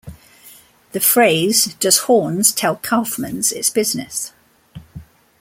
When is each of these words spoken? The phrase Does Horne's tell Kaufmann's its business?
The 0.93 0.99
phrase 0.99 1.75
Does 1.75 1.99
Horne's 1.99 2.51
tell 2.51 2.77
Kaufmann's 2.77 3.51
its 3.51 3.69
business? 3.69 4.33